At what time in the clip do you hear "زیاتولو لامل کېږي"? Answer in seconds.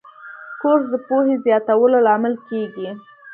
1.45-2.89